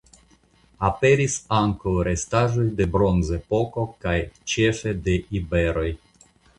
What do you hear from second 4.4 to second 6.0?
ĉefe de iberoj.